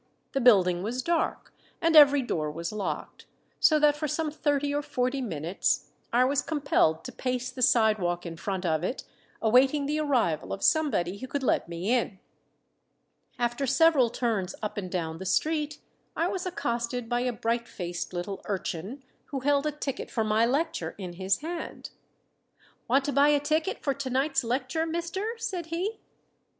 [0.31, 3.27] The building was dark, and every door was locked;
[3.59, 8.25] so that for some thirty or forty minutes I was compelled to pace the sidewalk
[8.25, 9.03] in front of it,
[9.43, 12.17] awaiting the arrival of somebody who could let me in.
[13.37, 15.77] After several turns up and down the street
[16.15, 20.47] I was accosted by a bright faced little urchin who held a ticket for my
[20.47, 21.91] lecture in his hand.
[22.87, 25.99] "Want to buy a ticket for to night's lecture, mister?" said he.